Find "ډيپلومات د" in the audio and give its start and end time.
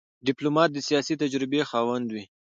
0.27-0.77